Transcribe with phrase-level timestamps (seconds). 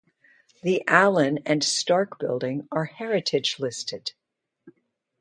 [0.63, 4.13] The Allan and Stark Building are heritage listed.